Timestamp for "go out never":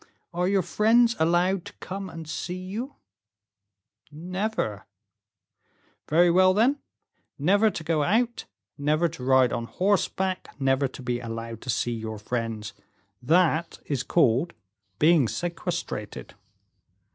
7.83-9.07